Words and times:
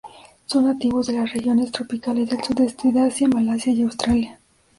Son 0.47 0.63
nativos 0.65 1.05
de 1.05 1.13
las 1.13 1.31
regiones 1.31 1.71
tropicales 1.71 2.27
del 2.27 2.43
sudeste 2.43 2.91
de 2.91 3.01
Asia, 3.01 3.27
Malasia 3.27 3.71
y 3.71 3.83
Australia. 3.83 4.39